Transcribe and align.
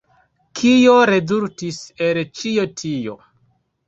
Kio 0.59 0.93
rezultis 1.09 1.77
el 2.05 2.21
ĉio 2.39 2.65
tio? 2.81 3.15